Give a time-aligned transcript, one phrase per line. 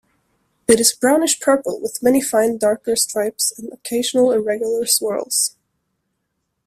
[0.67, 5.57] It is brownish-purple with many fine darker stripes and occasional irregular swirls.